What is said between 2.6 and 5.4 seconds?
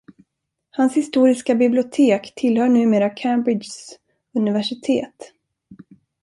numera Cambridges universitet.